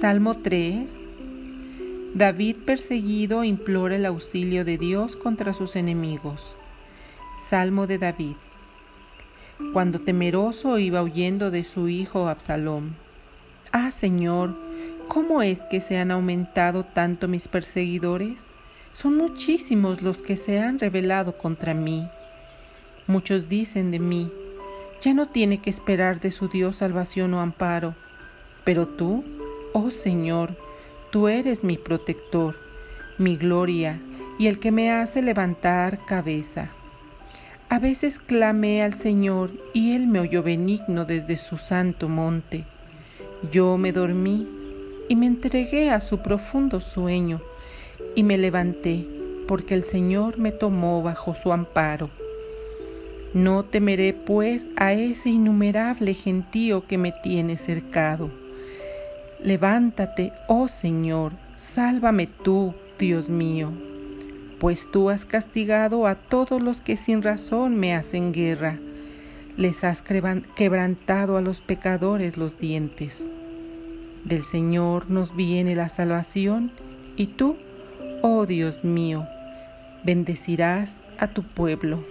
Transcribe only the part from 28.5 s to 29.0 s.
pero